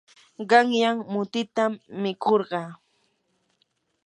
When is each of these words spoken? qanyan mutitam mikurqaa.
qanyan 0.49 0.97
mutitam 1.13 1.71
mikurqaa. 2.01 2.69